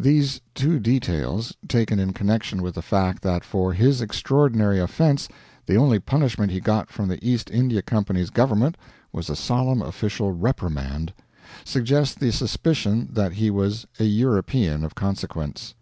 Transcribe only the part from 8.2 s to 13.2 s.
Government was a solemn official "reprimand" suggest the suspicion